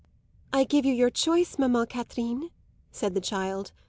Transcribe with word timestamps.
"I 0.51 0.63
give 0.63 0.83
you 0.83 0.95
your 0.95 1.11
choice, 1.11 1.59
mamman 1.59 1.85
Catherine," 1.85 2.49
said 2.91 3.13
the 3.13 3.21
child. 3.21 3.71